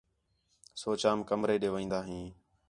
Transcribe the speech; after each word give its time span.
سوچام 0.81 1.17
کمرے 1.29 1.55
ݙے 1.61 1.69
وین٘دا 1.73 1.99
ہیں 2.07 2.27